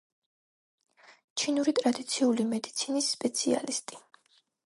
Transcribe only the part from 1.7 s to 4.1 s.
ტრადიციული მედიცინის სპეციალისტი.